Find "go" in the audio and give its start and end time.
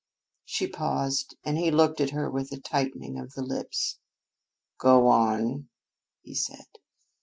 4.79-5.07